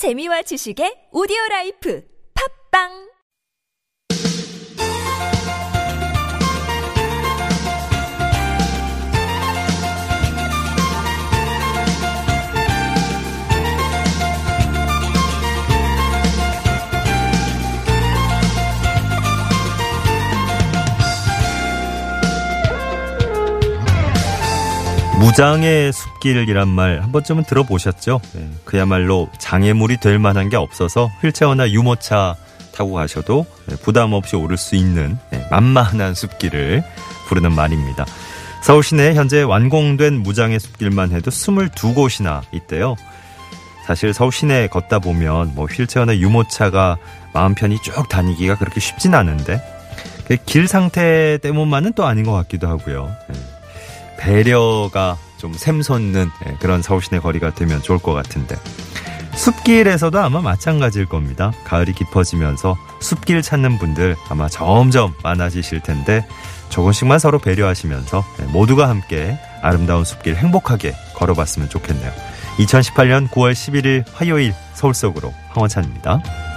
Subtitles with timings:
[0.00, 2.00] 재미와 지식의 오디오 라이프.
[2.32, 3.09] 팝빵
[25.30, 28.20] 무장의 숲길이란 말 한 번쯤은 들어보셨죠?
[28.32, 32.34] 네, 그야말로 장애물이 될 만한 게 없어서 휠체어나 유모차
[32.74, 36.82] 타고 가셔도 네, 부담 없이 오를 수 있는 네, 만만한 숲길을
[37.28, 38.06] 부르는 말입니다.
[38.62, 42.96] 서울 시내에 현재 완공된 무장의 숲길만 해도 22곳이나 있대요.
[43.86, 46.98] 사실 서울 시내에 걷다 보면 뭐 휠체어나 유모차가
[47.32, 49.62] 마음 편히 쭉 다니기가 그렇게 쉽진 않은데
[50.26, 53.14] 그길 상태 때문만은 또 아닌 것 같기도 하고요.
[54.20, 54.42] 네.
[54.44, 58.56] 배려가 좀 샘솟는 예, 그런 서울 시내 거리가 되면 좋을 것 같은데
[59.34, 61.52] 숲길에서도 아마 마찬가지일 겁니다.
[61.64, 66.26] 가을이 깊어지면서 숲길 찾는 분들 아마 점점 많아지실 텐데
[66.68, 72.12] 조금씩만 서로 배려하시면서 예, 모두가 함께 아름다운 숲길 행복하게 걸어봤으면 좋겠네요.
[72.58, 76.49] 2018년 9월 11일 화요일 서울 속으로 황원찬입니다.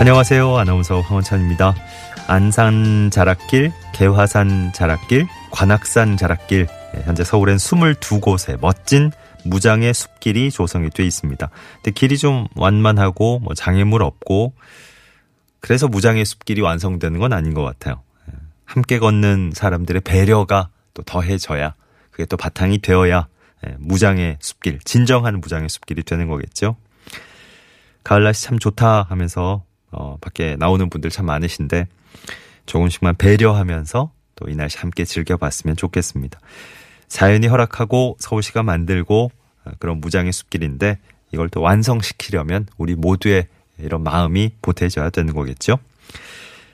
[0.00, 0.56] 안녕하세요.
[0.56, 1.74] 아나운서 황원찬입니다.
[2.26, 9.12] 안산 자락길, 개화산 자락길, 관악산 자락길, 예, 현재 서울엔 22곳의 멋진
[9.44, 11.50] 무장의 숲길이 조성이 돼 있습니다.
[11.74, 14.54] 근데 길이 좀 완만하고 뭐 장애물 없고
[15.60, 18.02] 그래서 무장의 숲길이 완성되는 건 아닌 것 같아요.
[18.30, 21.74] 예, 함께 걷는 사람들의 배려가 또 더해져야
[22.10, 23.28] 그게 또 바탕이 되어야
[23.66, 26.76] 예, 무장의 숲길, 진정한 무장의 숲길이 되는 거겠죠.
[28.02, 31.86] 가을 날씨 참 좋다 하면서 어, 밖에 나오는 분들 참 많으신데
[32.66, 36.40] 조금씩만 배려하면서 또 이 날씨 함께 즐겨봤으면 좋겠습니다.
[37.08, 39.30] 자연이 허락하고 서울시가 만들고
[39.64, 40.98] 어, 그런 무장의 숲길인데
[41.32, 43.48] 이걸 또 완성시키려면 우리 모두의
[43.78, 45.78] 이런 마음이 보태져야 되는 거겠죠.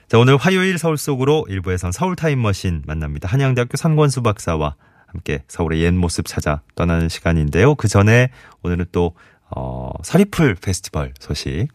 [0.09, 3.29] 자, 오늘 화요일 서울 속으로 일부에선 서울 타임머신 만납니다.
[3.29, 4.77] 한양대학교 선권수 박사와
[5.07, 7.75] 함께 서울의 옛 모습 찾아 떠나는 시간인데요.
[7.75, 8.31] 그 전에
[8.63, 9.15] 오늘은 또,
[9.51, 11.69] 어, 서리풀 페스티벌 소식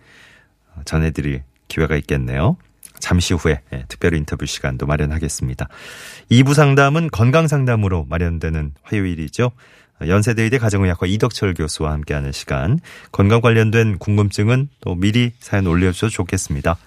[0.86, 2.58] 전해드릴 기회가 있겠네요.
[3.00, 5.68] 잠시 후에 예, 특별 인터뷰 시간도 마련하겠습니다.
[6.30, 9.52] 2부 상담은 건강 상담으로 마련되는 화요일이죠.
[10.08, 12.80] 연세대의대 가정의학과 이덕철 교수와 함께하는 시간.
[13.12, 16.78] 건강 관련된 궁금증은 또 미리 사연 올려주셔도 좋겠습니다.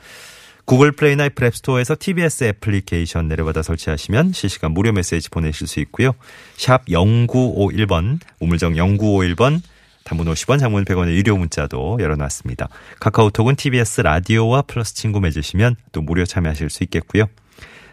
[0.64, 6.12] 구글 플레이나 애플 앱스토어에서 TBS 애플리케이션 내려받아 설치하시면 실시간 무료 메시지 보내실 수 있고요.
[6.56, 9.60] 샵 0951번, 우물정 0951번,
[10.04, 12.68] 단문 50원, 장문 100원의 유료 문자도 열어놨습니다.
[13.00, 17.26] 카카오톡은 TBS 라디오와 플러스 친구 맺으시면 또 무료 참여하실 수 있겠고요.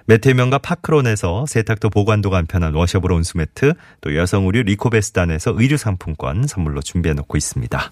[0.06, 7.14] 매트명과 파크론에서 세탁도 보관도 간편한 워셔블 온수매트, 또 여성 의류 리코베스단에서 의류 상품권 선물로 준비해
[7.14, 7.92] 놓고 있습니다.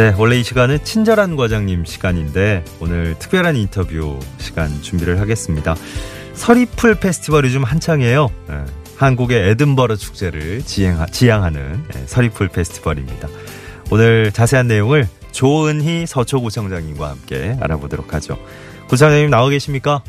[0.00, 5.74] 네, 원래 이 시간은 친절한 과장님 시간인데 오늘 특별한 인터뷰 시간 준비를 하겠습니다.
[6.32, 8.30] 서리풀 페스티벌이 좀 한창이에요.
[8.48, 8.64] 네,
[8.96, 13.28] 한국의 에든버러 축제를 지향하, 지향하는 네, 서리풀 페스티벌입니다.
[13.90, 18.38] 오늘 자세한 내용을 조은희 서초구청장님과 함께 알아보도록 하죠.
[18.88, 20.02] 구청장님 나와 계십니까?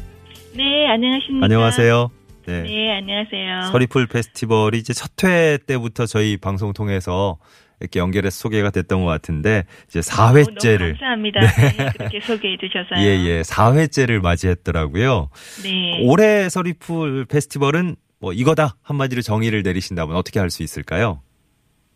[0.56, 1.44] 네, 안녕하십니까.
[1.44, 2.12] 안녕하세요.
[2.48, 2.62] 네.
[2.62, 3.72] 네, 안녕하세요.
[3.74, 7.38] 서리풀 페스티벌이 이제 첫 회 때부터 저희 방송 통해서
[7.82, 11.40] 이렇게 연결해서 소개가 됐던 것 같은데 이제 4회째를 어, 감사합니다.
[11.78, 11.90] 네.
[11.98, 13.00] 그렇게 소개해 주셔서요.
[13.00, 13.42] 예, 예.
[13.42, 15.30] 4회째를 맞이했더라고요.
[15.64, 16.00] 네.
[16.04, 21.22] 올해 서리풀 페스티벌은 뭐 이거다 한마디로 정의를 내리신다면 어떻게 할 수 있을까요?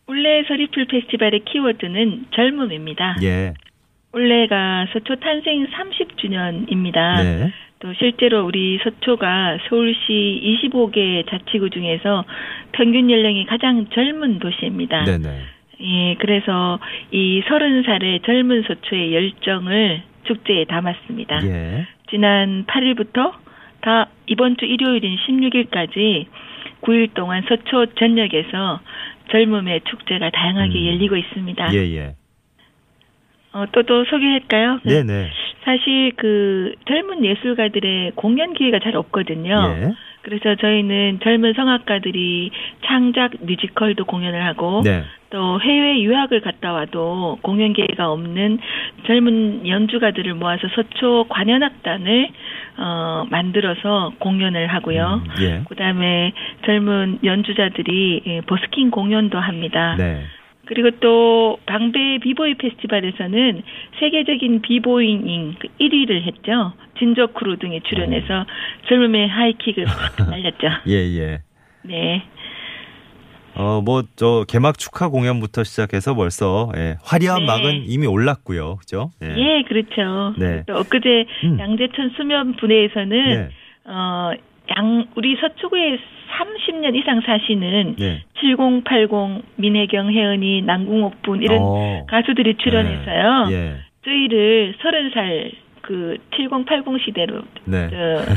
[0.07, 3.17] 올해 서리풀 페스티벌의 키워드는 젊음입니다.
[3.23, 3.53] 예.
[4.13, 7.23] 올해가 서초 탄생 30주년입니다.
[7.23, 7.51] 네.
[7.79, 12.23] 또 실제로 우리 서초가 서울시 25개 자치구 중에서
[12.71, 15.03] 평균 연령이 가장 젊은 도시입니다.
[15.03, 15.39] 네네.
[15.81, 16.79] 예, 그래서
[17.11, 21.45] 이 서른 살의 젊은 서초의 열정을 축제에 담았습니다.
[21.45, 21.87] 예.
[22.09, 23.33] 지난 8일부터
[23.81, 26.25] 다 이번 주 일요일인 16일까지
[26.81, 28.79] 9일 동안 서초 전역에서
[29.31, 30.85] 젊음의 축제가 다양하게 음.
[30.87, 31.73] 열리고 있습니다.
[31.73, 32.15] 예, 예.
[33.53, 34.79] 어, 또, 또 소개할까요?
[34.83, 35.31] 네네.
[35.63, 39.75] 사실 그 젊은 예술가들의 공연 기회가 잘 없거든요.
[39.77, 39.93] 예.
[40.21, 42.51] 그래서 저희는 젊은 성악가들이
[42.85, 45.03] 창작 뮤지컬도 공연을 하고 네.
[45.35, 48.57] 또 해외 유학을 갔다 와도 공연 기회가 없는
[49.05, 52.29] 젊은 연주가들을 모아서 서초 관현악단을
[52.77, 55.23] 어, 만들어서 공연을 하고요.
[55.25, 55.61] 음, 예.
[55.67, 56.31] 그다음에
[56.65, 59.95] 젊은 연주자들이 예, 버스킹 공연도 합니다.
[59.97, 60.23] 네.
[60.67, 63.61] 그리고 또 방배 비보이 페스티벌에서는
[63.99, 66.71] 세계적인 비보잉 1위를 했죠.
[66.97, 68.45] 진조 크루 등에 출연해서
[68.87, 70.69] 젊음의 하이킥을 확 날렸죠.
[70.87, 71.39] 예, 예.
[71.83, 72.23] 네.
[73.55, 77.45] 어, 뭐, 저, 개막 축하 공연부터 시작해서 벌써, 예, 화려한 네.
[77.45, 78.77] 막은 이미 올랐고요.
[78.77, 79.11] 그죠?
[79.21, 80.33] 예, 그렇죠.
[80.37, 80.63] 네.
[80.67, 81.59] 또 엊그제 음.
[81.59, 83.49] 양재천 수변무대에서는 예.
[83.85, 84.31] 어,
[84.77, 85.97] 양 우리 서초구에
[86.35, 88.23] 30년 이상 사시는 예.
[88.41, 92.05] 7080 민혜경 혜은이 남궁옥분 이런 어.
[92.07, 93.47] 가수들이 출연해서요.
[93.51, 93.75] 예.
[94.03, 97.89] 저희를 30살 그 7080 시대로 네.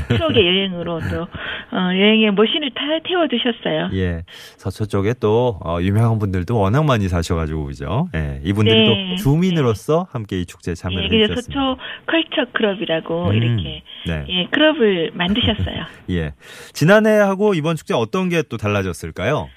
[0.08, 1.22] 저 추억의 여행으로 또
[1.72, 3.90] 어, 여행의 머신을 다 태워 주셨어요.
[3.94, 4.22] 예.
[4.56, 8.08] 서초 쪽에 또, 어, 유명한 분들도 워낙 많이 사셔가지고, 그죠?
[8.14, 8.40] 예.
[8.44, 9.06] 이분들이 네.
[9.10, 11.60] 또 주민으로서 함께 이 축제에 예, 참여를 그래서 해주셨습니다.
[11.60, 14.24] 서초 컬처 클럽이라고 음, 이렇게 네.
[14.28, 15.84] 예, 클럽을 만드셨어요.
[16.10, 16.32] 예.
[16.72, 19.48] 지난해하고 이번 축제 어떤 게 또 달라졌을까요?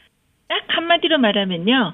[0.49, 1.93] 딱 한마디로 말하면요.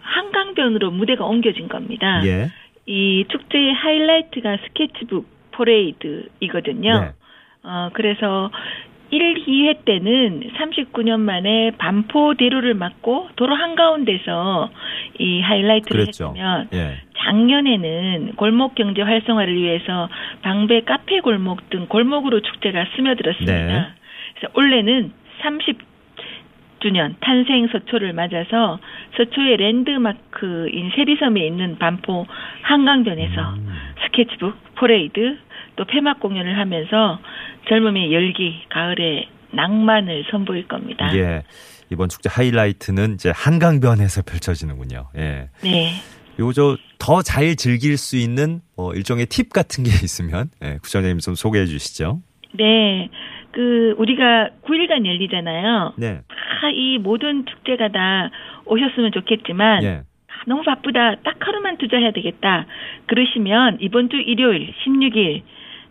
[0.00, 2.20] 한강변으로 무대가 옮겨진 겁니다.
[2.26, 2.50] 예.
[2.86, 7.00] 이 축제의 하이라이트가 스케치북 포레이드이거든요.
[7.00, 7.12] 네.
[7.62, 8.50] 어, 그래서
[9.10, 14.70] 1, 2회 때는 39년 만에 반포대로를 막고 도로 한가운데서
[15.18, 16.26] 이 하이라이트를 그랬죠.
[16.28, 16.96] 했으면 예.
[17.18, 20.08] 작년에는 골목 경제 활성화를 위해서
[20.42, 23.52] 방배 카페 골목 등 골목으로 축제가 스며들었습니다.
[23.52, 23.86] 네.
[24.34, 25.12] 그래서 올해는
[25.42, 25.95] 30
[26.80, 28.78] 주년 탄생 서초를 맞아서
[29.16, 32.26] 서초의 랜드마크인 세빛섬에 있는 반포
[32.62, 33.72] 한강변에서 음.
[34.04, 35.38] 스케치북, 퍼레이드,
[35.76, 37.18] 또 폐막 공연을 하면서
[37.68, 41.14] 젊음의 열기, 가을의 낭만을 선보일 겁니다.
[41.16, 41.42] 예.
[41.90, 45.08] 이번 축제 하이라이트는 이제 한강변에서 펼쳐지는군요.
[45.16, 45.48] 예.
[45.62, 45.92] 네.
[46.38, 51.34] 요저 더 잘 즐길 수 있는 어, 일종의 팁 같은 게 있으면 예, 구청장님 좀
[51.34, 52.20] 소개해 주시죠.
[52.58, 53.08] 네.
[53.56, 55.94] 그 우리가 9일간 열리잖아요.
[55.96, 56.20] 네.
[56.60, 58.30] 다이 모든 축제가 다
[58.66, 59.88] 오셨으면 좋겠지만 예.
[60.28, 61.14] 아, 너무 바쁘다.
[61.24, 62.66] 딱 하루만 투자해야 되겠다.
[63.06, 65.40] 그러시면 이번 주 일요일 16일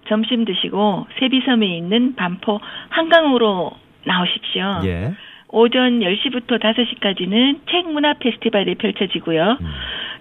[0.07, 2.59] 점심 드시고 세비섬에 있는 반포
[2.89, 3.71] 한강으로
[4.03, 4.81] 나오십시오.
[4.85, 5.13] 예.
[5.47, 9.57] 오전 10시부터 5시까지는 책 문화 페스티벌이 펼쳐지고요.
[9.59, 9.65] 음.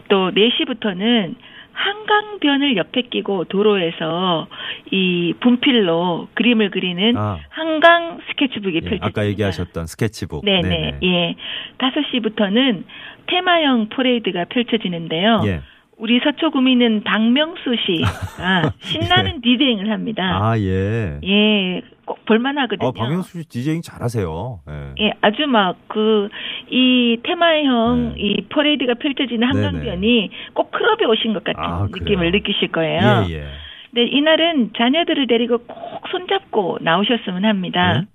[0.08, 1.34] 또 4시부터는
[1.74, 4.46] 한강변을 옆에 끼고 도로에서
[4.90, 8.80] 이 분필로 그림을 그리는 아, 한강 스케치북이 예.
[8.80, 9.06] 펼쳐집니다.
[9.06, 10.44] 아까 얘기하셨던 스케치북.
[10.44, 10.98] 네네.
[11.02, 11.34] 예.
[11.78, 12.84] 5시부터는
[13.26, 15.42] 테마형 퍼레이드가 펼쳐지는데요.
[15.46, 15.60] 예.
[15.96, 20.38] 우리 서초구민인 박명수 씨가 신나는 디제잉을 합니다.
[20.42, 21.20] 아, 예.
[21.24, 22.88] 예, 꼭 볼만하거든요.
[22.88, 24.60] 어, 박명수 씨 디제잉 잘하세요.
[24.68, 25.04] 예.
[25.06, 26.28] 예, 아주 막 그
[26.70, 28.20] 이 테마형 네.
[28.20, 31.86] 이 퍼레이드가 펼쳐지는 한강변이 꼭 클럽에 오신 것 같은 아?
[31.92, 33.26] 느낌을 느끼실 거예요.
[33.28, 33.44] 예, 예.
[33.92, 38.00] 네, 이날은 자녀들을 데리고 꼭 손잡고 나오셨으면 합니다.
[38.00, 38.06] 네.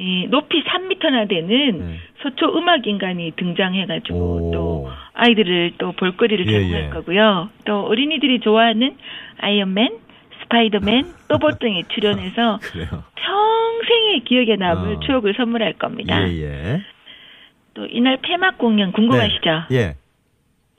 [0.00, 1.96] 이 높이 3미터나 되는 네.
[2.22, 4.50] 서초 음악 인간이 등장해가지고 오.
[4.52, 6.88] 또 아이들을 또 볼거리를 예, 제공할 예.
[6.90, 7.48] 거고요.
[7.64, 8.96] 또 어린이들이 좋아하는
[9.38, 9.90] 아이언맨,
[10.48, 12.58] 스파이더맨, 또봇 등에 출연해서.
[13.14, 15.00] 평생의 기억에 남을 어.
[15.00, 16.26] 추억을 선물할 겁니다.
[16.28, 16.82] 예, 예.
[17.74, 19.64] 또 이날 폐막 공연 궁금하시죠?
[19.70, 19.76] 네.
[19.76, 19.94] 예.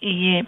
[0.02, 0.44] 이게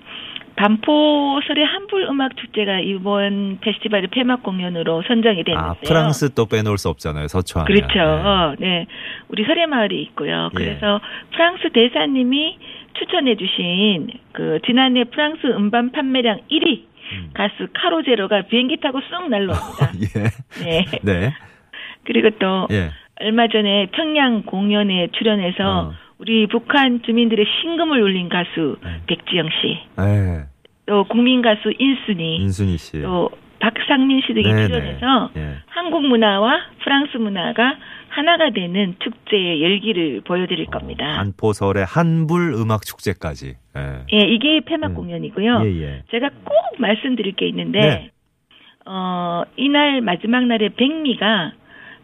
[0.56, 5.72] 반포 설의 한불 음악 축제가 이번 페스티벌의 폐막 공연으로 선정이 됐는데요.
[5.72, 7.28] 아, 프랑스 또 빼놓을 수 없잖아요.
[7.28, 7.66] 서초 하면.
[7.66, 8.56] 그렇죠.
[8.60, 8.86] 네.
[9.30, 10.50] 우리 설의 마을이 있고요.
[10.54, 10.58] 예.
[10.58, 11.00] 그래서
[11.32, 12.58] 프랑스 대사님이
[12.94, 16.91] 추천해 주신 그 지난해 프랑스 음반 판매량 1위 음.
[17.34, 19.92] 가수 카로제로가 비행기 타고 쑥 날라옵니다.
[20.02, 20.64] 예.
[20.64, 20.86] 네.
[21.02, 21.34] 네.
[22.06, 22.92] 그리고 또 예.
[23.20, 25.94] 얼마 전에 평양 공연에 출연해서 어.
[26.18, 29.02] 우리 북한 주민들의 신금을 울린 가수 네.
[29.08, 30.46] 백지영 씨, 예.
[30.86, 33.02] 또 국민 가수 인순이, 인순이 씨.
[33.02, 33.30] 또
[33.62, 34.68] 박상민 씨 등이 네네.
[34.68, 35.56] 출연해서 예.
[35.68, 37.78] 한국 문화와 프랑스 문화가
[38.10, 41.16] 하나가 되는 축제의 열기를 보여드릴 겁니다.
[41.18, 43.56] 반포설의 한불 음악 축제까지.
[43.78, 44.04] 예.
[44.14, 44.96] 예, 이게 폐막 음.
[44.96, 45.62] 공연이고요.
[45.64, 46.04] 예, 예.
[46.12, 48.12] 제가 꼭 말씀드릴 게 있는데, 네.
[48.86, 51.54] 어, 이날 마지막 날에 백미가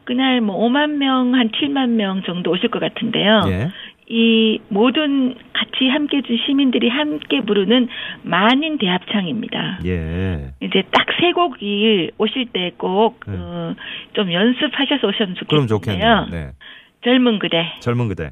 [0.05, 3.41] 그날 뭐 5만 명, 한 7만 명 정도 오실 것 같은데요.
[3.47, 3.69] 예.
[4.09, 7.89] 이 모든 같이 함께 해준 시민들이 함께 부르는
[8.23, 9.79] 만인 대합창입니다.
[9.85, 10.53] 예.
[10.61, 13.33] 이제 딱 세 곡이 오실 때 꼭, 네.
[13.37, 13.75] 어,
[14.13, 16.25] 좀 연습하셔서 오셨으면 그럼 좋겠는데요.
[16.25, 16.27] 좋겠네요.
[16.31, 16.51] 네.
[17.03, 18.31] 젊은 그대, 젊은 그대.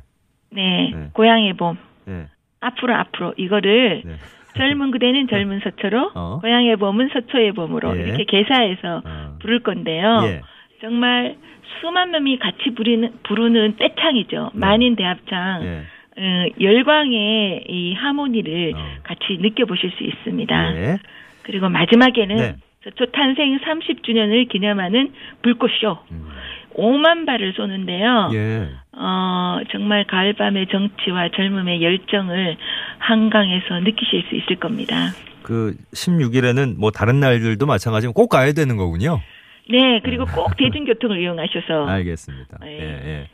[0.51, 1.09] 네, 네.
[1.13, 1.77] 고향의 봄,
[2.07, 2.27] 예.
[2.61, 4.13] 앞으로 앞으로 이거를 네.
[4.55, 6.39] 젊은 그대는 젊은 서초로, 어.
[6.41, 8.01] 고향의 봄은 서초의 봄으로 예.
[8.03, 9.37] 이렇게 개사해서 어.
[9.41, 10.21] 부를 건데요.
[10.25, 10.41] 예.
[10.81, 11.35] 정말
[11.79, 14.51] 수만 명이 같이 부르는, 부르는 떼창이죠.
[14.53, 14.59] 네.
[14.59, 15.63] 만인 대합창.
[15.63, 15.83] 예.
[16.17, 18.85] 어, 열광의 이 하모니를 어.
[19.03, 20.75] 같이 느껴보실 수 있습니다.
[20.77, 20.97] 예.
[21.43, 22.55] 그리고 마지막에는 네.
[22.83, 25.97] 서초 탄생 30주년을 기념하는 불꽃쇼.
[26.11, 26.29] 음.
[26.75, 28.31] 5만 발을 쏘는데요.
[28.33, 28.69] 예.
[28.93, 32.57] 어, 정말 가을밤의 정치와 젊음의 열정을
[32.99, 35.11] 한강에서 느끼실 수 있을 겁니다.
[35.41, 39.21] 그 16일에는 뭐 다른 날들도 마찬가지면 꼭 가야 되는 거군요.
[39.69, 41.87] 네, 그리고 꼭 대중교통을 이용하셔서.
[41.87, 42.57] 알겠습니다.
[42.61, 42.79] 네.
[42.79, 43.27] 예, 예.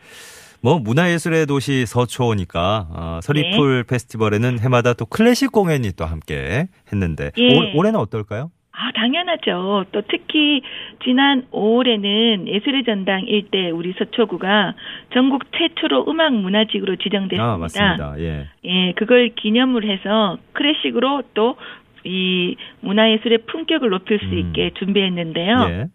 [0.64, 7.58] 뭐 문화예술의 도시 서초니까 어, 서리풀 페스티벌에는 해마다 또 클래식 공연이 또 함께 했는데 예.
[7.58, 8.52] 올, 올해는 어떨까요?
[8.74, 9.86] 아, 당연하죠.
[9.92, 10.62] 또 특히
[11.04, 14.76] 지난 5월에는 예술의 전당 일대 우리 서초구가
[15.14, 17.54] 전국 최초로 음악 문화직으로 지정됐습니다.
[17.54, 18.16] 아 맞습니다.
[18.20, 18.48] 예.
[18.64, 21.58] 예, 그걸 기념을 해서 클래식으로 또
[22.04, 24.38] 이 문화예술의 품격을 높일 수 음.
[24.38, 25.68] 있게 준비했는데요.
[25.70, 25.88] 예.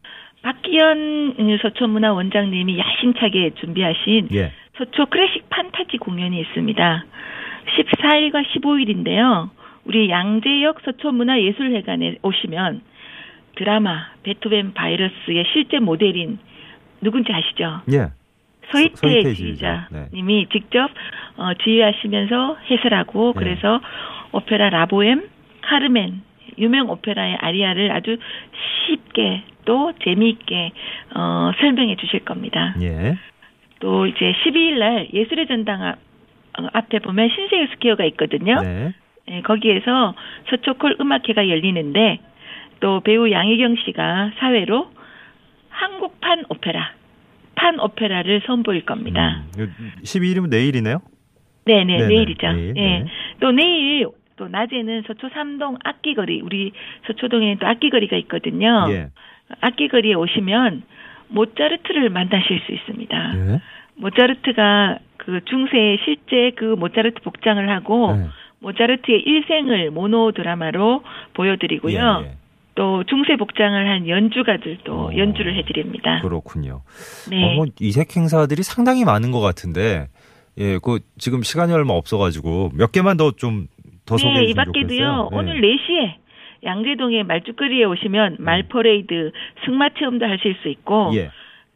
[0.46, 4.52] 박기현 서초문화 원장님이 야심차게 준비하신 예.
[4.78, 7.04] 서초 클래식 판타지 공연이 있습니다.
[7.76, 9.50] 14일과 15일인데요.
[9.86, 12.80] 우리 양재역 서초문화예술회관에 오시면
[13.56, 16.38] 드라마 베토벤 바이러스의 실제 모델인
[17.00, 17.80] 누군지 아시죠?
[17.92, 18.10] 예.
[18.70, 19.88] 서희태 서희태 지휘자.
[19.88, 20.90] 지휘자님이 직접
[21.38, 23.38] 어, 지휘하시면서 해설하고 네.
[23.40, 23.80] 그래서
[24.30, 25.28] 오페라 라보엠,
[25.62, 26.22] 카르멘
[26.58, 28.16] 유명 오페라의 아리아를 아주
[28.86, 30.72] 쉽게 또 재미있게
[31.14, 32.74] 어, 설명해 주실 겁니다.
[32.80, 33.16] 예.
[33.80, 35.98] 또 이제 12일 날 예술의 전당 앞,
[36.58, 38.60] 어, 앞에 보면 신세계 스퀘어가 있거든요.
[38.62, 38.92] 네.
[39.28, 40.14] 예, 거기에서
[40.50, 42.20] 서초콜 음악회가 열리는데
[42.80, 44.90] 또 배우 양희경 씨가 사회로
[45.68, 46.92] 한국판 오페라,
[47.54, 49.42] 판 오페라를 선보일 겁니다.
[49.58, 51.00] 음, 12일이면 내일이네요.
[51.64, 52.52] 네네, 네네, 내일이죠.
[52.52, 52.80] 내일, 예.
[52.80, 53.04] 네.
[53.40, 56.72] 또 내일 또 낮에는 서초 삼동 악기거리, 우리
[57.06, 58.86] 서초동에는 또 악기거리가 있거든요.
[58.90, 59.08] 예.
[59.60, 60.82] 악기거리에 오시면
[61.28, 63.32] 모차르트를 만나실 수 있습니다.
[63.36, 63.60] 예.
[63.96, 68.26] 모차르트가 그 중세에 실제 그 모차르트 복장을 하고 네.
[68.60, 71.02] 모차르트의 일생을 모노 드라마로
[71.34, 72.22] 보여드리고요.
[72.24, 72.36] 예, 예.
[72.74, 75.16] 또 중세 복장을 한 연주가들도 어.
[75.16, 76.20] 연주를 해드립니다.
[76.20, 76.82] 그렇군요.
[77.30, 77.42] 네.
[77.42, 80.08] 어, 뭐 이색 행사들이 상당히 많은 것 같은데,
[80.58, 83.66] 예, 그 지금 시간이 얼마 없어가지고 몇 개만 더 좀
[84.06, 85.28] 더 소개해 네, 이 밖에도요.
[85.30, 85.36] 네.
[85.36, 86.14] 오늘 4시에
[86.64, 89.32] 양재동의 말죽거리에 오시면 말 퍼레이드
[89.64, 91.30] 승마 체험도 하실 수 있고 예.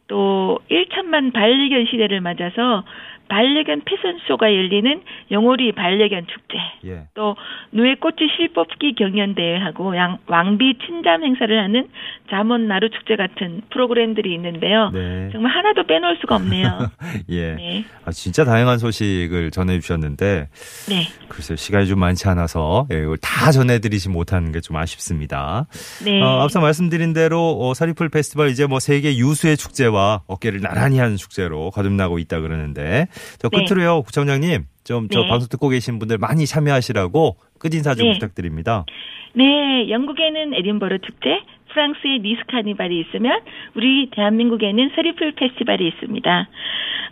[0.07, 2.83] 또 1천만 반려견 시대를 맞아서
[3.31, 7.07] 반려견 패션쇼가 열리는 영오리 반려견 축제 예.
[7.13, 7.35] 또
[7.71, 11.87] 누에 꽃이 실뽑기 경연대회하고 양, 왕비 친잠 행사를 하는
[12.29, 14.89] 잠원 나루 축제 같은 프로그램들이 있는데요.
[14.91, 15.29] 네.
[15.31, 16.89] 정말 하나도 빼놓을 수가 없네요.
[17.29, 17.55] 예.
[17.55, 17.85] 네.
[18.05, 20.47] 아, 진짜 다양한 소식을 전해주셨는데,
[20.89, 21.07] 네.
[21.27, 25.65] 글쎄요, 시간이 좀 많지 않아서, 예, 이걸 다 전해드리지 못하는 게 좀 아쉽습니다.
[26.05, 26.21] 네.
[26.21, 31.17] 어, 앞서 말씀드린 대로, 어, 서리풀 페스티벌 이제 뭐 세계 유수의 축제와 어깨를 나란히 하는
[31.17, 33.07] 축제로 거듭나고 있다 그러는데,
[33.39, 33.63] 저 네.
[33.65, 35.27] 끝으로요, 구청장님, 좀저 네.
[35.27, 38.13] 방송 듣고 계신 분들 많이 참여하시라고 끝인사 좀 네.
[38.13, 38.85] 부탁드립니다.
[39.33, 43.41] 네, 영국에는 에딘버러 축제, 프랑스의 니스 카니발이 있으면
[43.75, 46.49] 우리 대한민국에는 서리풀 페스티벌이 있습니다.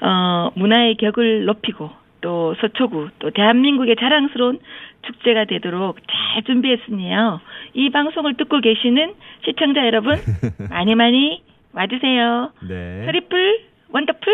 [0.01, 1.89] 어, 문화의 격을 높이고
[2.21, 4.59] 또 서초구 또 대한민국의 자랑스러운
[5.05, 7.39] 축제가 되도록 잘 준비했으니요.
[7.73, 9.13] 이 방송을 듣고 계시는
[9.45, 10.17] 시청자 여러분
[10.69, 12.51] 많이 많이 와주세요.
[12.67, 13.05] 네.
[13.05, 13.61] 서리풀
[13.91, 14.33] wonderful,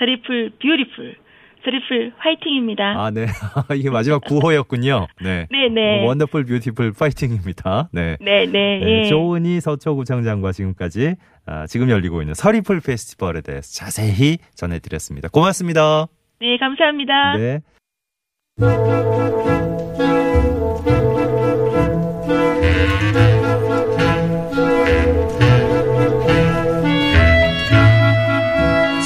[0.00, 1.14] 서리풀 beautiful,
[1.62, 2.94] 서리풀 화이팅입니다.
[2.96, 3.26] 아, 네.
[3.76, 5.06] 이게 마지막 구호였군요.
[5.22, 5.46] 네.
[5.50, 6.06] 네네.
[6.06, 7.90] wonderful beautiful 파이팅입니다.
[7.92, 8.16] 네.
[8.18, 9.04] 네, 네, 네, 예.
[9.04, 15.28] 조은희 서초구청장과 지금까지 아, 지금 열리고 있는 서리풀 페스티벌에 대해서 자세히 전해드렸습니다.
[15.28, 16.06] 고맙습니다.
[16.40, 17.36] 네, 감사합니다.
[17.36, 17.60] 네.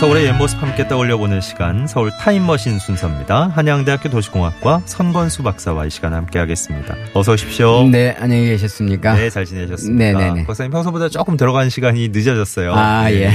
[0.05, 3.49] 서울의 옛 모습 함께 떠올려보는 시간 서울 타임머신 순서입니다.
[3.49, 6.95] 한양대학교 도시공학과 선건수 박사와 이 시간 함께 하겠습니다.
[7.15, 7.89] 어서 오십시오.
[7.89, 9.15] 네, 안녕히 계셨습니까?
[9.15, 10.19] 네, 잘 지내셨습니까?
[10.19, 10.45] 네네네.
[10.45, 12.75] 박사님 평소보다 조금 들어간 시간이 늦어졌어요.
[12.75, 13.31] 아, 예.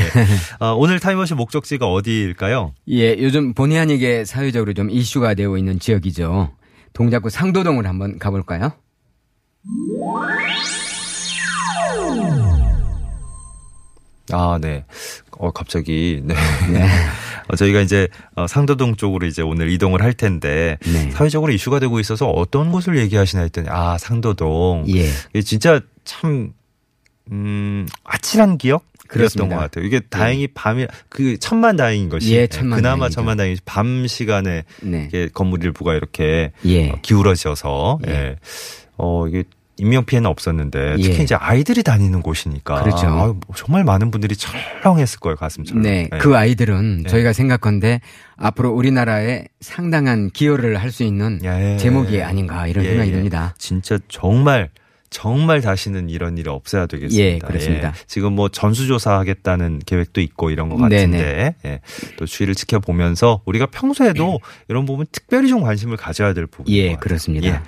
[0.60, 2.76] 어, 오늘 타임머신 목적지가 어디일까요?
[2.90, 6.52] 예, 요즘 본의 아니게 사회적으로 좀 이슈가 되고 있는 지역이죠.
[6.94, 8.74] 동작구 상도동을 한번 가볼까요?
[14.32, 14.86] 아, 네.
[15.32, 16.36] 어, 갑자기, 네.
[17.48, 21.12] 어, 저희가 이제 어, 상도동 쪽으로 이제 오늘 이동을 할 텐데, 네.
[21.12, 24.86] 사회적으로 이슈가 되고 있어서 어떤 곳을 얘기하시나 했더니, 아, 상도동.
[24.90, 25.10] 예.
[25.30, 26.54] 이게 진짜 참,
[27.32, 28.86] 음, 아찔한 기억?
[29.08, 29.50] 그랬던.
[29.50, 29.86] 것 같아요.
[29.86, 32.32] 이게 다행히 밤이, 그 천만 다행인 것이.
[32.36, 33.16] 예, 천만 그나마 다행이죠.
[33.16, 35.10] 천만 다행이 밤 시간에 네.
[35.34, 36.92] 건물 일부가 이렇게 예.
[36.92, 38.12] 어, 기울어져서, 예.
[38.12, 38.36] 예.
[38.98, 39.44] 어, 이게
[39.80, 41.24] 인명 피해는 없었는데 특히 예.
[41.24, 43.08] 이제 아이들이 다니는 곳이니까 그렇죠.
[43.08, 45.82] 아, 정말 많은 분들이 철렁했을 거예요 가슴처럼.
[45.84, 46.18] 네, 예.
[46.18, 47.10] 그 아이들은 네.
[47.10, 48.02] 저희가 생각컨대
[48.38, 51.78] 앞으로 우리나라에 상당한 기여를 할 수 있는 예.
[51.78, 53.16] 제목이 아닌가 이런 예, 생각이 예.
[53.16, 53.54] 듭니다.
[53.60, 54.70] 진짜 정말
[55.12, 57.24] 정말 다시는 이런 일이 없어야 되겠습니다.
[57.24, 57.94] 예, 그렇습니다.
[58.08, 61.80] 지금 뭐 전수조사 하겠다는 계획도 있고 이런 것 같은데 예,
[62.18, 66.72] 또 추이를 지켜보면서 우리가 평소에도 이런 부분 특별히 좀 관심을 가져야 될 부분.
[66.74, 67.48] 예, 그렇습니다.
[67.48, 67.62] 예.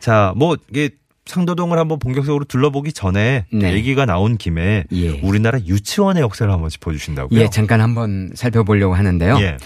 [0.00, 0.90] 자, 뭐 이게
[1.26, 3.72] 상도동을 한번 본격적으로 둘러보기 전에 네.
[3.74, 5.08] 얘기가 나온 김에 예.
[5.20, 7.40] 우리나라 유치원의 역사를 한번 짚어주신다고요?
[7.40, 9.38] 예, 잠깐 한번 살펴보려고 하는데요.
[9.40, 9.56] 예.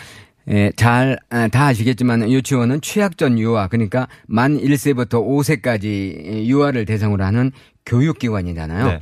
[0.49, 7.51] 예, 잘, 아, 다 아시겠지만 유치원은 취약전 유아, 그러니까 만 1세부터 5세까지 유아를 대상으로 하는
[7.85, 8.87] 교육기관이잖아요.
[8.87, 9.01] 네.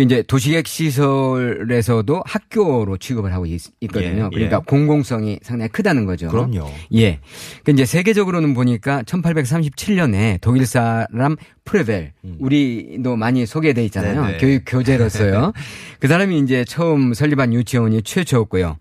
[0.00, 3.60] 그 이제 도시계획 시설에서도 학교로 취급을 하고 있,
[3.92, 4.64] 거든요 예, 그러니까 예.
[4.66, 6.28] 공공성이 상당히 크다는 거죠.
[6.28, 6.70] 그럼요.
[6.94, 7.20] 예.
[7.64, 14.22] 그 이제 세계적으로는 보니까 1837년에 독일 사람 프레벨 우리도 많이 소개돼 있잖아요.
[14.22, 14.26] 음.
[14.28, 14.38] 네네.
[14.38, 15.52] 교육 교재로서요.
[16.00, 18.78] 그 사람이 이제 처음 설립한 유치원이 최초였고요.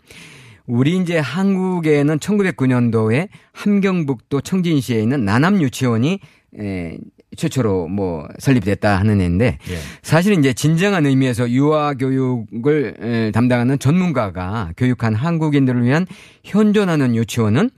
[0.67, 6.19] 우리 이제 한국에는 1909년도에 함경북도 청진시에 있는 나남 유치원이
[6.61, 6.97] 에,
[7.35, 9.77] 최초로 뭐 설립됐다 하는 애인데 예.
[10.01, 16.05] 사실은 이제 진정한 의미에서 유아 교육을 에, 담당하는 전문가가 교육한 한국인들을 위한
[16.43, 17.69] 현존하는 유치원은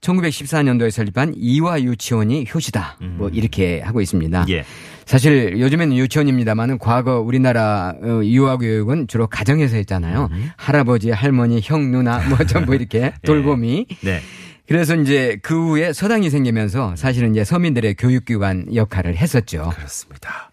[0.00, 2.96] 1914년도에 설립한 이화 유치원이 효시다.
[3.00, 4.42] 뭐 이렇게 하고 있습니다.
[4.42, 4.48] 음.
[4.50, 4.64] 예.
[5.04, 10.28] 사실 요즘에는 유치원입니다만은 과거 우리나라 어, 유아 교육은 주로 가정에서 했잖아요.
[10.32, 10.50] 음.
[10.56, 13.86] 할아버지, 할머니, 형, 누나 뭐 전부 이렇게 돌봄이.
[14.02, 14.20] 네.
[14.66, 19.70] 그래서 이제 그 후에 서당이 생기면서 사실은 이제 서민들의 교육기관 역할을 했었죠.
[19.74, 20.50] 그렇습니다.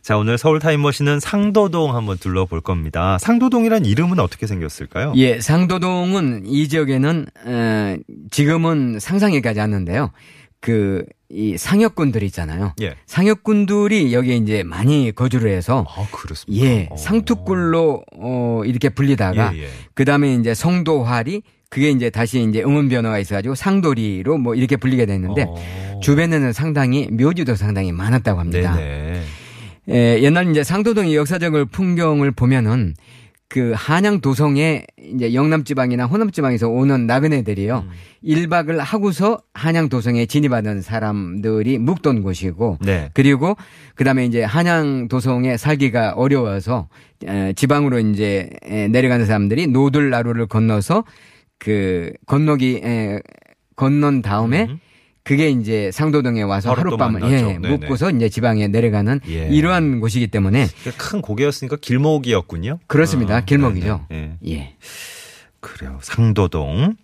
[0.00, 3.18] 자, 오늘 서울 타임머신은 상도동 한번 둘러볼 겁니다.
[3.20, 5.12] 상도동이란 이름은 어떻게 생겼을까요?
[5.16, 7.96] 예, 상도동은 이 지역에는 어,
[8.30, 10.10] 지금은 상상이 가지 않는데요.
[10.60, 11.04] 그
[11.34, 12.74] 이 상역군들 있잖아요.
[12.82, 12.94] 예.
[13.06, 16.64] 상역군들이 여기에 이제 많이 거주를 해서 아, 그렇습니까?
[16.66, 16.96] 예, 어.
[16.96, 19.68] 상투굴로 어 이렇게 불리다가 예, 예.
[19.94, 21.42] 그다음에 이제 성도활이
[21.72, 26.00] 그게 이제 다시 이제 응원 변화가 있어 가지고 상도리로 뭐 이렇게 불리게 됐는데 어.
[26.02, 28.76] 주변에는 상당히 묘지도 상당히 많았다고 합니다.
[28.76, 29.22] 네네.
[29.88, 32.92] 예, 옛날 이제 상도동의 역사적을 풍경을 보면은
[33.48, 37.84] 그 한양 도성에 이제 영남 지방이나 호남 지방에서 오는 나그네들이요.
[37.86, 37.90] 음.
[38.20, 43.08] 일 1박을 하고서 한양 도성에 진입하는 사람들이 묵던 곳이고 네.
[43.14, 43.56] 그리고
[43.94, 46.88] 그다음에 이제 한양 도성에 살기가 어려워서
[47.26, 51.04] 에, 지방으로 이제 에, 내려가는 사람들이 노들나루를 건너서
[51.62, 53.20] 그 건너기 에,
[53.76, 54.80] 건넌 다음에 음.
[55.22, 57.22] 그게 이제 상도동에 와서 하룻밤을.
[57.30, 57.68] 예, 네네.
[57.68, 59.46] 묵고서 이제 지방에 내려가는 예.
[59.46, 60.66] 이러한 곳이기 때문에
[60.98, 62.80] 큰 고개였으니까 길목이었군요.
[62.88, 63.38] 그렇습니다.
[63.38, 64.06] 어, 길목이죠.
[64.08, 64.38] 네네.
[64.46, 64.52] 예.
[64.52, 64.74] 예.
[65.60, 66.00] 그래요.
[66.02, 66.96] 상도동.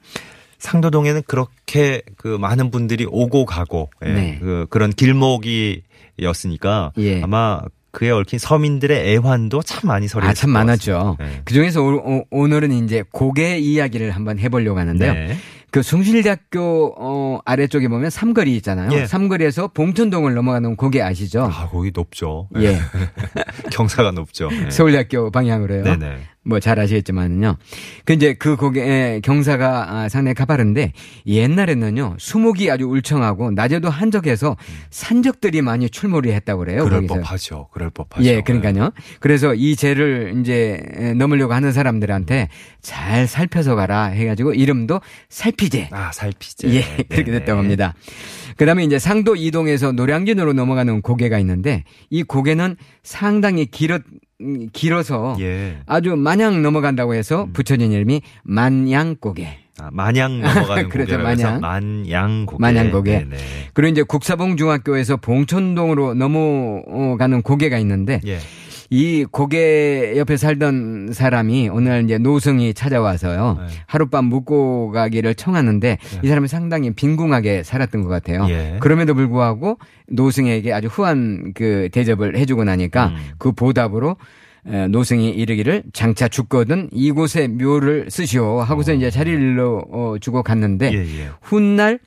[0.58, 4.38] 상도동에는 그렇게 그 많은 분들이 오고 가고 예, 네.
[4.40, 7.22] 그 그런 길목이었으니까 예.
[7.22, 7.60] 아마
[7.90, 11.16] 그에 얽힌 서민들의 애환도 참 많이 서려 아, 참 많았죠.
[11.18, 11.40] 네.
[11.44, 15.12] 그 중에서 오, 오 늘은 이제 고개 이야기를 한번 해보려고 하는데요.
[15.12, 15.36] 네.
[15.70, 18.90] 그 숭실대학교 어, 아래쪽에 보면 삼거리 있잖아요.
[18.92, 19.06] 예.
[19.06, 21.42] 삼거리에서 봉천동을 넘어가는 고개 아시죠?
[21.44, 22.48] 아, 거기 높죠.
[22.56, 22.78] 예.
[23.70, 24.48] 경사가 높죠.
[24.50, 24.70] 예.
[24.70, 25.82] 서울대학교 방향으로요.
[25.82, 26.16] 네네.
[26.48, 27.56] 뭐 잘 아시겠지만은요.
[28.04, 30.92] 그 이제 그 고개 경사가 아, 상당히 가파른데
[31.26, 34.56] 옛날에는요 수목이 아주 울청하고 낮에도 한적해서
[34.90, 36.84] 산적들이 많이 출몰이 했다고 그래요.
[36.84, 37.14] 그럴 거기서.
[37.14, 37.68] 법하죠.
[37.72, 38.26] 그럴 법하죠.
[38.26, 38.90] 예, 그러니까요.
[39.20, 40.80] 그래서 이 죄를 이제
[41.16, 42.48] 넘으려고 하는 사람들한테
[42.80, 45.90] 잘 살펴서 가라 해가지고 이름도 살피제.
[45.92, 46.68] 아, 살피제.
[46.74, 47.38] 예, 그렇게 네네.
[47.40, 47.94] 됐다고 합니다.
[48.58, 54.00] 그 다음에 이제 상도 이동에서 노량진으로 넘어가는 고개가 있는데 이 고개는 상당히 길어,
[54.40, 55.76] 음, 길어서 예.
[55.86, 59.46] 아주 마냥 넘어간다고 해서 붙여진 이름이 만양고개.
[59.80, 61.60] 아, 마냥 넘어가는 그렇죠, 마냥.
[61.60, 62.56] 만양고개.
[62.60, 63.12] 만양고개.
[63.12, 63.36] 네네.
[63.74, 68.38] 그리고 이제 국사봉 중학교에서 봉천동으로 넘어가는 고개가 있는데 예.
[68.90, 73.58] 이 고개 옆에 살던 사람이 오늘 이제 노승이 찾아와서요.
[73.60, 73.66] 네.
[73.86, 78.46] 하룻밤 묵고 가기를 청하는데 이 사람이 상당히 빈궁하게 살았던 것 같아요.
[78.48, 78.76] 예.
[78.80, 83.16] 그럼에도 불구하고 노승에게 아주 후한 그 대접을 해주고 나니까 음.
[83.36, 84.16] 그 보답으로
[84.66, 90.98] 에, 노승이 이르기를 장차 죽거든 이곳에 묘를 쓰시오 하고서 이제 자리를 어, 주고 갔는데 예,
[90.98, 91.28] 예.
[91.42, 91.98] 훗날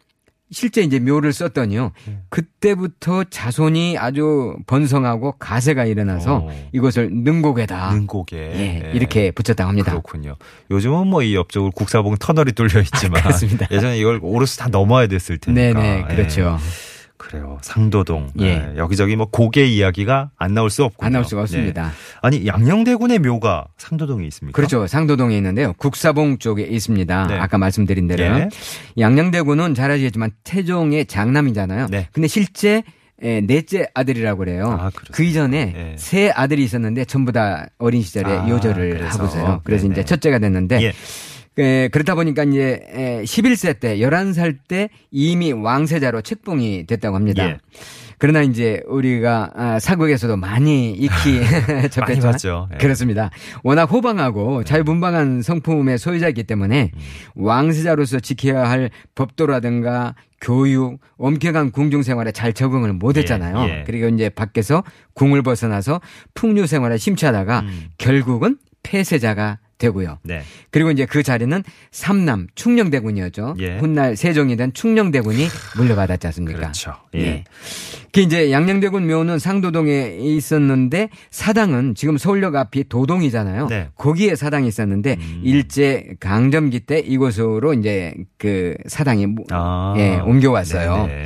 [0.51, 1.91] 실제 이제 묘를 썼더니요.
[2.29, 6.51] 그때부터 자손이 아주 번성하고 가세가 일어나서 어.
[6.73, 8.37] 이것을 능곡에다 능고개.
[8.37, 8.91] 예, 예.
[8.93, 9.91] 이렇게 붙였다고 합니다.
[9.91, 10.35] 그렇군요.
[10.69, 13.67] 요즘은 뭐 이 옆쪽으로 국사봉 터널이 뚫려 있지만 그렇습니다.
[13.71, 15.79] 예전에 이걸 오르스 다 넘어야 됐을 테니까.
[15.79, 16.57] 네네, 그렇죠.
[16.59, 16.90] 예.
[17.21, 17.59] 그래요.
[17.61, 18.31] 상도동.
[18.39, 18.45] 예.
[18.45, 18.77] 예.
[18.77, 21.05] 여기저기 뭐 고개 이야기가 안 나올 수 없군요.
[21.05, 21.83] 안 나올 수가 없습니다.
[21.83, 21.89] 네.
[22.23, 24.55] 아니 양녕대군의 묘가 상도동에 있습니까?
[24.55, 24.87] 그렇죠.
[24.87, 25.73] 상도동에 있는데요.
[25.73, 27.27] 국사봉 쪽에 있습니다.
[27.27, 27.37] 네.
[27.37, 28.23] 아까 말씀드린 대로.
[28.23, 28.49] 예.
[28.97, 31.87] 양녕대군은 잘 아시겠지만 태종의 장남이잖아요.
[31.91, 32.07] 네.
[32.11, 32.81] 근데 실제
[33.21, 34.65] 에, 넷째 아들이라고 그래요.
[34.79, 34.89] 아?
[35.11, 35.95] 그 이전에 예.
[35.97, 39.05] 세 아들이 있었는데 전부 다 어린 시절에 아, 요절을?
[39.05, 39.61] 하고서요.
[39.63, 39.93] 그래서 네네.
[39.93, 40.93] 이제 첫째가 됐는데 예.
[41.57, 47.45] 에, 그렇다 보니까 이제 에, 11세 때 11살 때 이미 왕세자로 책봉이 됐다고 합니다.
[47.45, 47.57] 예.
[48.21, 51.41] 그러나 이제 우리가 아, 사극에서도 많이 익히
[51.89, 52.69] 접했지만 봤죠.
[52.73, 52.77] 예.
[52.77, 53.31] 그렇습니다.
[53.63, 56.91] 워낙 호방하고 자유분방한 성품의 소유자이기 때문에
[57.35, 63.57] 왕세자로서 지켜야 할 법도라든가 교육, 엄격한 궁중 생활에 잘 적응을 못 했잖아요.
[63.67, 63.83] 예, 예.
[63.85, 64.83] 그리고 이제 밖에서
[65.15, 65.99] 궁을 벗어나서
[66.35, 67.85] 풍류 생활에 심취하다가 음.
[67.97, 70.19] 결국은 폐세자가 되고요.
[70.23, 70.43] 네.
[70.69, 73.55] 그리고 이제 그 자리는 삼남 충녕대군이었죠.
[73.59, 73.77] 예.
[73.79, 76.59] 훗날 세종이 된 충녕대군이 물려받았지 않습니까?
[76.59, 76.93] 그렇죠.
[77.15, 77.19] 예.
[77.19, 77.43] 예.
[78.13, 83.67] 그 이제 양녕대군 묘는 상도동에 있었는데 사당은 지금 서울역 앞이 도동이잖아요.
[83.67, 83.87] 네.
[83.95, 85.41] 거기에 사당이 있었는데 음.
[85.43, 89.95] 일제 강점기 때 이곳으로 이제 그 사당이 무- 아.
[89.97, 91.07] 예, 옮겨왔어요.
[91.07, 91.23] 네네.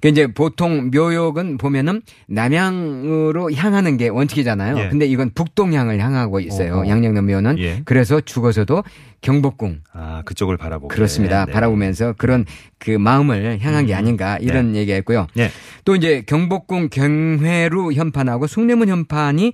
[0.00, 4.78] 그 이제 보통 묘역은 보면은 남향으로 향하는 게 원칙이잖아요.
[4.78, 4.88] 예.
[4.88, 6.78] 근데 이건 북동향을 향하고 있어요.
[6.78, 6.88] 어허.
[6.88, 7.58] 양녕도 묘는.
[7.58, 7.82] 예.
[7.84, 8.82] 그래서 죽어서도
[9.20, 10.88] 경복궁 아, 그쪽을 바라보고.
[10.88, 11.46] 그렇습니다.
[11.46, 11.52] 네.
[11.52, 12.44] 바라보면서 그런
[12.78, 13.98] 그 마음을 향한 게 음.
[13.98, 15.26] 아닌가 이런 얘기했고요.
[15.34, 15.50] 네.
[15.84, 19.52] 또 이제 경복궁 경회루 현판하고 숭례문 현판이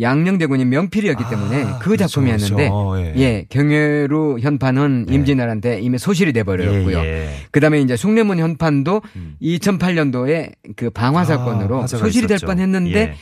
[0.00, 2.94] 양녕대군이 명필이었기 때문에 아, 그 그렇죠, 작품이었는데 그렇죠.
[3.00, 3.14] 예.
[3.16, 5.14] 예, 경회루 현판은 네.
[5.14, 6.98] 임진왜란때 이미 소실이 돼 버렸고요.
[6.98, 7.28] 예, 예.
[7.50, 9.36] 그다음에 이제 숭례문 현판도 음.
[9.40, 12.38] 2008년도에 그 방화 사건으로 아, 소실이 될.
[12.38, 13.14] 뻔했는데 예.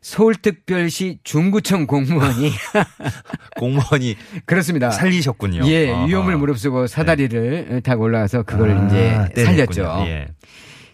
[0.00, 2.50] 서울특별시 중구청 공무원이
[3.58, 4.90] 공무원이 그렇습니다.
[4.90, 5.66] 살리셨군요.
[5.66, 6.06] 예, 아하.
[6.06, 9.44] 위험을 무릅쓰고 사다리를 타고 올라가서 그걸 아, 이제.
[9.44, 10.04] 살렸죠.
[10.06, 10.28] 예.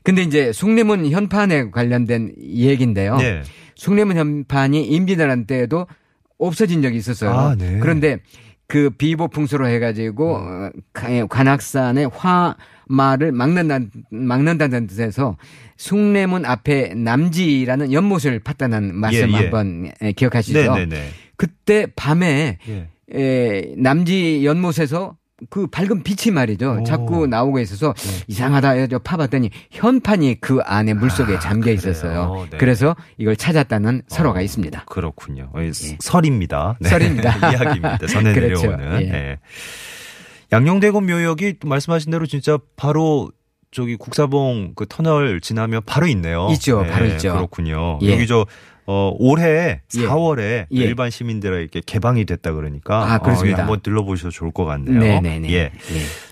[0.02, 3.16] 근데 이제 숭례문 현판에 관련된 얘기인데요.
[3.16, 3.42] 네.
[3.76, 5.86] 숭례문 현판이 임진왜란 때에도
[6.38, 7.30] 없어진 적이 있었어요.
[7.30, 7.78] 아, 네.
[7.80, 8.18] 그런데
[8.66, 13.78] 그 비보풍수로 해가지고 어, 가- 관악산의 화마를 막는다,
[14.10, 15.36] 막는다는 뜻에서
[15.76, 19.36] 숭례문 앞에 남지라는 연못을 팠다는 말씀 예, 예.
[19.36, 20.74] 한번 에, 기억하시죠?
[20.74, 21.08] 네네네.
[21.36, 22.88] 그때 밤에 예.
[23.12, 25.16] 에, 남지 연못에서
[25.50, 26.78] 그 밝은 빛이 말이죠.
[26.80, 26.84] 오.
[26.84, 27.94] 자꾸 나오고 있어서
[28.28, 31.74] 이상하다 해서 파봤더니 현판이 그 안에 물속에 아, 잠겨 그래요?
[31.74, 32.46] 있었어요.
[32.50, 32.58] 네.
[32.58, 34.84] 그래서 이걸 찾았다는 설화가 어, 있습니다.
[34.86, 35.50] 그렇군요.
[35.52, 35.60] 어,
[36.00, 36.76] 설입니다.
[36.80, 36.88] 네.
[36.88, 37.36] 설입니다.
[37.52, 37.98] 이야기입니다.
[38.06, 38.66] 전해 그렇죠.
[38.66, 39.02] 내려오는.
[39.02, 39.06] 예.
[39.10, 39.38] 네.
[40.52, 43.30] 양녕대군 묘역이 또 말씀하신 대로 진짜 바로
[43.70, 46.48] 저기 국사봉 그 터널 지나면 바로 있네요.
[46.52, 46.86] 있죠.
[46.88, 47.32] 바로 있죠.
[47.34, 47.98] 그렇군요.
[48.02, 48.12] 예.
[48.12, 48.46] 여기 저
[48.86, 49.98] 어, 올해 예.
[49.98, 50.66] 4월에 예.
[50.70, 53.58] 일반 시민들에게 개방이 됐다 그러니까 아, 그렇습니다.
[53.58, 54.98] 어, 한번 들러보셔도 좋을 것 같네요.
[54.98, 55.52] 네네네.
[55.52, 55.72] 예.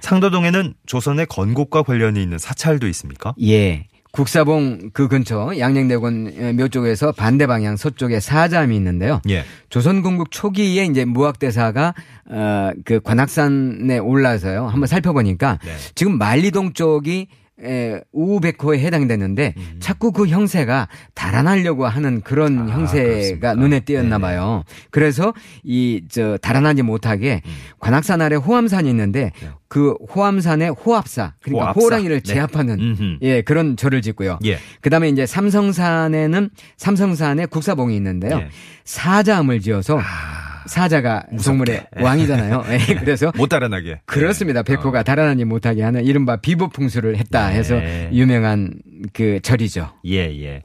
[0.01, 3.35] 상도동에는 조선의 건국과 관련이 있는 사찰도 있습니까?
[3.43, 3.87] 예.
[4.13, 9.23] 국사봉 그 근처 양녕대군 묘 쪽에서 반대 방향 서쪽에 사잠이 있는데요.
[9.31, 9.43] 예.
[9.71, 11.95] 조선 건국 초기에 이제 무학대사가
[12.29, 14.67] 어그 관악산에 올라서요.
[14.67, 15.73] 한번 살펴보니까 네.
[15.95, 17.29] 지금 만리동 쪽이
[17.65, 22.69] 에, 우백호에 해당되는데 자꾸 그 형세가 달아나려고 하는 그런 음.
[22.71, 23.55] 아, 형세가 그렇습니까?
[23.55, 24.21] 눈에 띄었나 네네.
[24.21, 24.65] 봐요.
[24.91, 25.33] 그래서
[25.65, 27.51] 이 저 달아나지 못하게 음.
[27.79, 29.49] 관악산 아래 호암산이 있는데 네.
[29.69, 31.81] 그 호암산의 호합사 그러니까 호합사.
[31.81, 32.33] 호랑이를 네.
[32.35, 33.19] 제압하는 음흠.
[33.23, 34.39] 예 그런 절을 짓고요.
[34.45, 34.59] 예.
[34.81, 38.39] 그다음에 이제 삼성산에는 삼성산에 국사봉이 있는데요.
[38.39, 38.49] 예.
[38.85, 42.03] 사자암을 지어서 아, 사자가 동물의 예.
[42.03, 42.65] 왕이잖아요.
[42.91, 44.01] 예, 그래서 못 달아나게.
[44.07, 44.63] 그렇습니다.
[44.63, 47.57] 백호가 달아나지 못하게 하는 이른바 비보풍수를 했다 네.
[47.57, 47.81] 해서
[48.13, 48.75] 유명한
[49.13, 49.93] 그 절이죠.
[50.07, 50.63] 예, 예.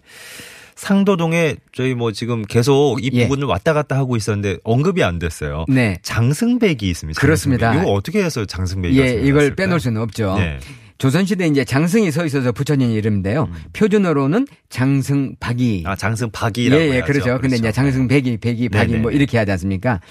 [0.76, 3.24] 상도동에 저희 뭐 지금 계속 이 예.
[3.24, 5.66] 부분을 왔다 갔다 하고 있었는데 언급이 안 됐어요.
[5.68, 5.98] 네.
[6.04, 7.20] 장승백이 있습니다.
[7.20, 7.68] 그렇습니다.
[7.68, 7.88] 장승백.
[7.88, 10.36] 이거 어떻게 해서 장승백이 예, 이걸 빼놓을 수는 없죠.
[10.38, 10.60] 네.
[10.98, 13.50] 조선시대 이제 장승이 서 있어서 붙여진 이름인데요.
[13.74, 15.84] 표준어로는 장승박이.
[15.86, 15.90] 음.
[15.90, 17.06] 아, 장승박이라고 예, 예, 해야죠.
[17.06, 17.40] 그렇죠.
[17.40, 19.02] 근데 이제 장승백이, 백이, 박이 네네.
[19.02, 20.02] 뭐 이렇게 하지 않습니까?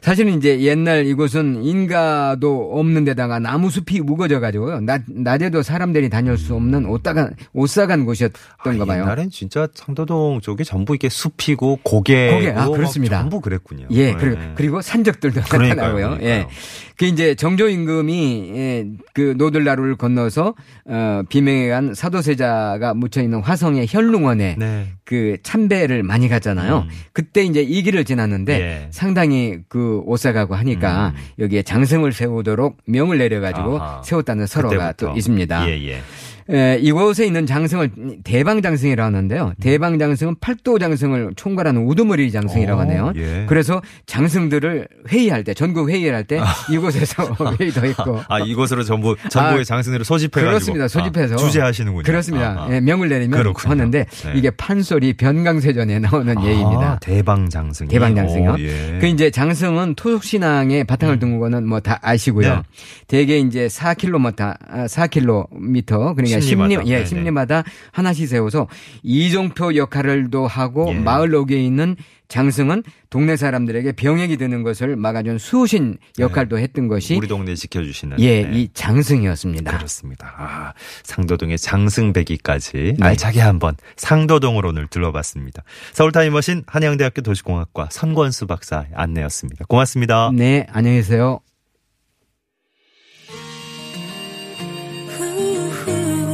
[0.00, 4.80] 사실은 이제 옛날 이곳은 인가도 없는 데다가 나무 숲이 우거져 가지고요.
[4.80, 9.02] 낮, 낮에도 사람들이 다닐 수 없는 옷다간, 옷사간 곳이었던가 아, 봐요.
[9.02, 13.20] 옛날엔 진짜 상도동 쪽이 전부 이렇게 숲이고 고개고 고개, 아, 막 그렇습니다.
[13.20, 13.86] 전부 그랬군요.
[13.92, 14.16] 예, 네.
[14.18, 16.06] 그리고, 그리고 산적들도 그러니까요, 나타나고요.
[16.18, 16.28] 그러니까요.
[16.28, 16.48] 예.
[16.96, 23.86] 그 이제 정조 임금이 예, 그 노들나루를 건너 서 어 비명에 사도세자가 묻혀 있는 화성의
[23.88, 24.88] 현릉원에 네.
[25.04, 26.78] 그 참배를 많이 갔잖아요.
[26.78, 26.88] 음.
[27.12, 28.88] 그때 이제 이 길을 지났는데 예.
[28.90, 31.42] 상당히 그 옷사가고 하니까 음.
[31.44, 34.02] 여기에 장승을 세우도록 명을 내려 가지고 아하.
[34.02, 34.92] 세웠다는 설화가.
[34.94, 35.68] 또 있습니다.
[35.68, 36.00] 예, 예.
[36.50, 37.90] 에, 이곳에 있는 장승을
[38.24, 39.52] 대방장승이라고 하는데요.
[39.60, 43.12] 대방장승은 팔도장승을 총괄하는 우두머리 장승이라고 어, 하네요.
[43.16, 43.46] 예.
[43.48, 47.24] 그래서 장승들을 회의할 때, 전국 회의를 할 때 이곳에서
[47.60, 48.20] 회의도 했고.
[48.28, 50.88] 아, 이곳으로 전부 전국의 아, 장승으를 소집해 가지고 그렇습니다.
[50.88, 51.36] 소집해서.
[51.36, 52.02] 주재하시는군요.
[52.04, 52.50] 그렇습니다.
[52.62, 52.74] 아하.
[52.74, 53.70] 예, 명을 내리면 그렇군요.
[53.72, 54.32] 하는데 네.
[54.36, 56.98] 이게 판소리 변강세전에 나오는 아, 예입니다.
[57.00, 57.88] 대방장승.
[57.88, 58.56] 대방장승이요.
[58.60, 58.98] 예.
[59.00, 62.54] 그 이제 장승은 토속신앙의 바탕을 둔 거는 뭐 다 아시고요.
[62.54, 62.62] 네.
[63.08, 66.82] 대개 이제 4km, 아, 4km 그러니까 예, 심리마다.
[66.84, 67.04] 심리, 예.
[67.04, 68.68] 심리마다 하나씩 세워서
[69.02, 70.98] 이종표 역할을도 하고 예.
[70.98, 71.96] 마을 옥에 있는
[72.28, 78.20] 장승은 동네 사람들에게 병역이 드는 것을 막아준 수신 역할도 했던 것이 우리 동네 지켜주시는.
[78.20, 78.58] 예, 네.
[78.58, 79.76] 이 장승이었습니다.
[79.76, 80.34] 그렇습니다.
[80.38, 82.96] 아, 상도동의 장승배기까지 네.
[82.98, 85.62] 알차게 한번 상도동으로 오늘 둘러봤습니다.
[85.92, 89.66] 서울 타임머신 한양대학교 도시공학과 선권수 박사 안내였습니다.
[89.66, 90.30] 고맙습니다.
[90.34, 91.40] 네, 안녕히 계세요.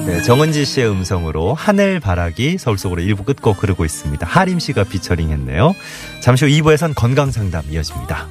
[0.08, 4.26] 네, 정은지 씨의 음성으로 하늘 바라기 서울 속으로 일부 끝곡 흐르고 있습니다.
[4.26, 5.74] 하림 씨가 피처링 했네요.
[6.22, 8.26] 잠시 후 2부에선 건강 상담 이어집니다.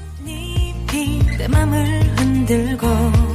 [2.18, 3.27] 흔들고